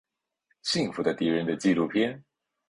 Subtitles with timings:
[0.63, 2.23] 幸福的敌人的纪录片。